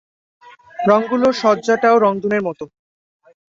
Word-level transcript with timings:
রঙগুলোর 0.79 1.33
সংজ্জাটাও 1.43 1.95
রংধনুর 1.97 2.41
মতো। 2.47 2.65